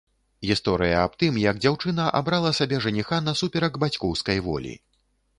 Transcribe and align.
Гісторыя 0.51 0.95
аб 1.09 1.17
тым, 1.23 1.35
як 1.41 1.59
дзяўчына 1.65 2.07
абрала 2.19 2.51
сабе 2.59 2.79
жаніха 2.85 3.19
насуперак 3.27 3.77
бацькоўскай 3.83 4.41
волі. 4.47 4.73